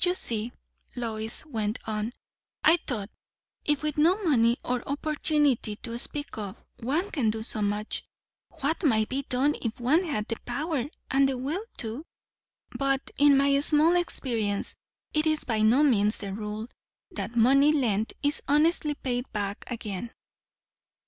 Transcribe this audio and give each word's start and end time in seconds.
"You 0.00 0.14
see," 0.14 0.52
Lois 0.94 1.44
went 1.44 1.80
on, 1.88 2.12
"I 2.62 2.76
thought, 2.86 3.10
if 3.64 3.82
with 3.82 3.96
no 3.98 4.14
money 4.22 4.58
or 4.62 4.88
opportunity 4.88 5.74
to 5.74 5.98
speak 5.98 6.38
of, 6.38 6.54
one 6.78 7.10
can 7.10 7.30
do 7.30 7.42
so 7.42 7.62
much, 7.62 8.04
what 8.60 8.84
might 8.84 9.08
be 9.08 9.22
done 9.28 9.56
if 9.60 9.80
one 9.80 10.04
had 10.04 10.28
the 10.28 10.36
power 10.46 10.84
and 11.10 11.28
the 11.28 11.36
will 11.36 11.64
too?" 11.76 12.06
"But 12.78 13.10
in 13.18 13.36
my 13.36 13.58
small 13.58 13.96
experience 13.96 14.76
it 15.14 15.26
is 15.26 15.42
by 15.42 15.62
no 15.62 15.82
means 15.82 16.18
the 16.18 16.32
rule, 16.32 16.68
that 17.10 17.34
money 17.34 17.72
lent 17.72 18.12
is 18.22 18.40
honestly 18.46 18.94
paid 18.94 19.32
back 19.32 19.64
again." 19.66 20.12